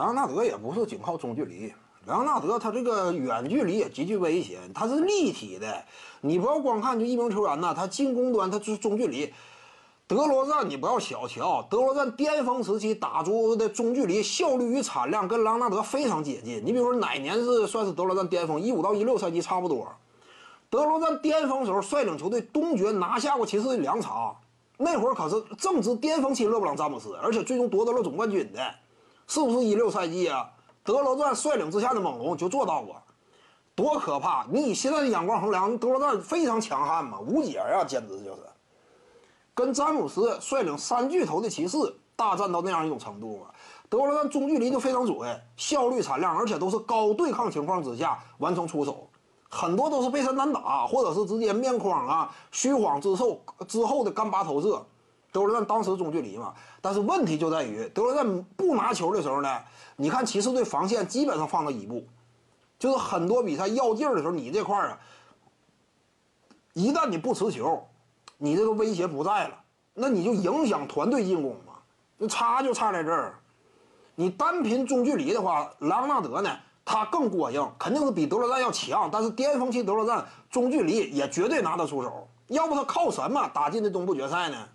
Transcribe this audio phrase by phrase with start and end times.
[0.00, 1.70] 莱昂纳德也不是仅靠中距离，
[2.06, 5.84] 莱昂纳德他这个远距离也极具危险，他是立体的。
[6.22, 9.30] 你不要光看就一名球员呐，他进攻端他就是中距离。
[10.06, 16.62] 德罗赞你不要小瞧，德罗赞巅峰时期打出的中距离效率与产量跟莱昂纳德非常接近。
[16.64, 18.58] 你比如说哪年是算是德罗赞巅峰？
[18.58, 19.86] 一五到一六赛季差不多。
[20.70, 24.34] 德罗赞巅峰时候率领球队东决拿下过骑士队两场，
[24.78, 28.74] 那会儿可是正值巅峰期勒布朗詹姆斯，而且最终夺得了总冠军的，
[29.30, 30.50] 是不是一六赛季啊？
[30.82, 33.00] 德罗赞率领之下的猛龙就做到过，
[33.76, 34.44] 多可怕！
[34.50, 38.40] 你以现在的眼光衡量，德罗赞非常强悍嘛，无解啊，简直就是。
[39.54, 41.78] 跟詹姆斯率领三巨头的骑士
[42.16, 43.46] 大战到那样一种程度嘛？
[43.88, 49.08] 德罗赞中距离就非常准，效率产量，而且都是高对抗情况之下完成出手，
[49.48, 54.84] 很多都是背身单打，或者是直接面框啊虚晃之后之后的干拔投射。
[55.32, 59.60] 德罗赞当时中距离嘛，但是问题就在于德罗赞不拿球的时候呢，
[59.96, 62.04] 你看骑士队防线基本上放到一步，
[62.78, 64.98] 就是很多比赛要劲儿的时候，你这块儿啊，
[66.72, 67.86] 一旦你不持球。
[68.42, 69.54] 你这个威胁不在了，
[69.92, 71.74] 那你就影响团队进攻嘛？
[72.16, 73.38] 那差就差在这儿。
[74.14, 76.50] 你单凭中距离的话，莱昂纳德呢，
[76.82, 79.10] 他更过硬，肯定是比德罗赞要强。
[79.12, 82.26] 但是巅峰期德罗赞中距离也绝对拿得出手。
[82.46, 84.66] 要不他靠什么打进的东部决赛呢？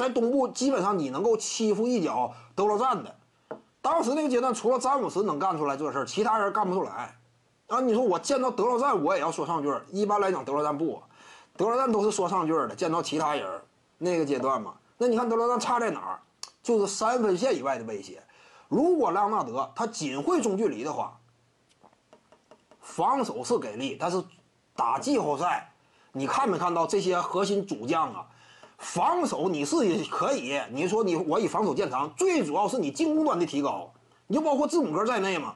[0.00, 3.14] 在东部基本上你能够欺负一脚德罗赞的，
[3.82, 7.14] 当时那个阶段除了詹姆斯能干出来这事儿，其他人干不出来。
[7.68, 11.02] 啊，你说我见到德罗赞我也要说上句儿，一般来讲德罗赞不。
[11.54, 13.46] 德罗赞都是说上句儿的，见到其他人
[13.98, 16.20] 那个阶段嘛，那你看德罗赞差在哪儿？
[16.62, 18.22] 就是三分线以外的威胁。
[18.68, 21.18] 如果莱昂纳德他仅会中距离的话，
[22.80, 24.24] 防守是给力，但是
[24.74, 25.70] 打季后赛，
[26.12, 28.26] 你看没看到这些核心主将啊？
[28.80, 29.76] 防守你是
[30.10, 33.92] 可以，你说你我以防守见长，最主要是你进攻端的提高，
[34.26, 35.54] 你就包括字母哥在内嘛，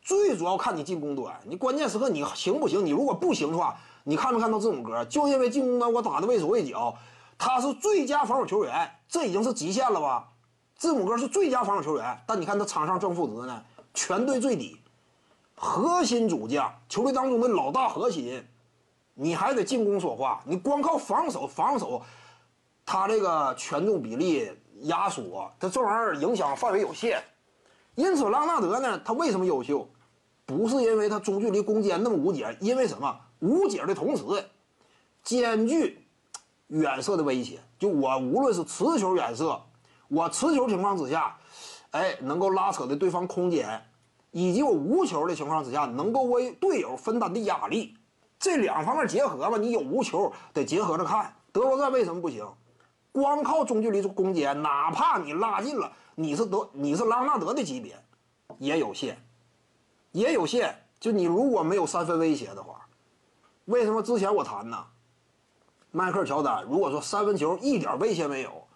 [0.00, 2.86] 最主要看你进攻端，你关键时刻你行不行？
[2.86, 3.76] 你如果不行的话。
[4.04, 5.04] 你看没看到字母哥？
[5.04, 6.92] 就因为进攻端我打的畏手畏脚，
[7.38, 10.28] 他是最佳防守球员，这已经是极限了吧？
[10.74, 13.62] 字母哥是最佳防守球员，但你看他场上正负值呢，
[13.94, 14.76] 全队最低。
[15.54, 18.44] 核心主将，球队当中的老大核心，
[19.14, 22.02] 你还得进攻说话，你光靠防守，防守，
[22.92, 27.24] 他这个权重比例压缩，他这玩意儿影响范围有限。
[27.94, 29.88] 因此，朗纳德呢，他为什么优秀？
[30.44, 33.18] 不是因为他中距离攻坚那么无解，因为什么？
[33.38, 34.22] 无解的同时，
[35.22, 36.06] 兼具
[36.66, 37.60] 远射的威胁。
[37.78, 39.58] 就我无论是持球远射，
[40.08, 41.38] 我持球情况之下，
[41.92, 43.82] 哎，能够拉扯的对方空间，
[44.32, 47.96] 以及我无球的情况之下，能够为队友分担的压力，
[48.38, 49.56] 这两方面结合吧。
[49.56, 51.34] 你有无球得结合着看。
[51.52, 52.46] 德罗赞为什么不行？
[53.12, 57.94] 光靠中距离攻坚，哪怕你拉近了，你是德，你是拉纳德的级别，
[58.58, 59.16] 也有限，
[60.12, 60.74] 也有限。
[60.98, 62.80] 就你如果没有三分威胁的话。
[63.66, 64.84] 为什么之前我谈呢？
[65.90, 68.66] 迈克尔乔丹如果说三分球一点威胁没有，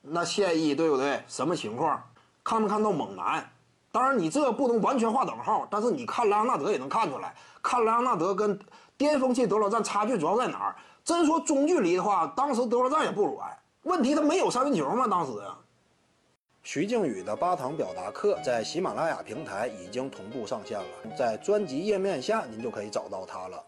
[0.00, 1.22] 那现役对不对？
[1.28, 2.02] 什么情况？
[2.42, 3.50] 看没看到猛男？
[3.92, 7.34] 当然你这不能完全划等号，但是你看莱昂纳德也能看出来。
[7.62, 8.58] 看莱昂纳德跟
[8.96, 10.76] 巅峰期德罗赞差距主要在哪儿？
[11.04, 13.56] 真说中距离的话，当时德罗赞也不软。
[13.82, 15.06] 问题他没有三分球吗？
[15.06, 15.58] 当时啊。
[16.62, 23.64] 徐静宇的八堂表达课在喜马拉雅平台已经同步上线了，在专辑页面下您就可以找到它了。